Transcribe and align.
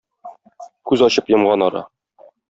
Күз 0.91 1.03
ачып 1.07 1.29
йомган 1.33 1.65
ара. 1.67 1.83